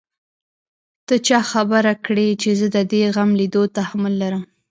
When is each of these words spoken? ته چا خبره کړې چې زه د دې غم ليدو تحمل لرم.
ته 1.07 1.15
چا 1.27 1.39
خبره 1.51 1.93
کړې 2.05 2.27
چې 2.41 2.49
زه 2.59 2.67
د 2.75 2.77
دې 2.91 3.01
غم 3.15 3.29
ليدو 3.39 3.63
تحمل 3.77 4.13
لرم. 4.21 4.43